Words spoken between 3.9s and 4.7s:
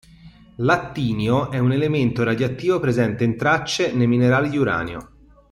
nei minerali di